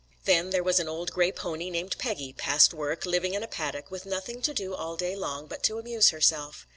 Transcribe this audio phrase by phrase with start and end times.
[0.25, 3.91] Then there was an old gray pony named Peggy, past work, living in a paddock,
[3.91, 6.65] with nothing to do all day long but to amuse herself.